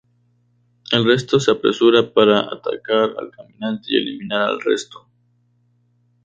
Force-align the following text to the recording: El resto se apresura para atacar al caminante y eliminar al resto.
El 0.91 1.05
resto 1.05 1.39
se 1.39 1.51
apresura 1.51 2.11
para 2.11 2.39
atacar 2.39 3.11
al 3.19 3.29
caminante 3.29 3.85
y 3.89 3.97
eliminar 3.97 4.49
al 4.49 4.59
resto. 4.59 5.07